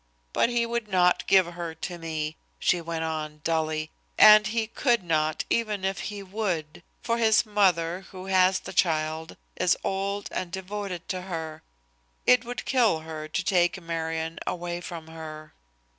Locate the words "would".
0.65-0.87, 6.23-6.81, 12.43-12.65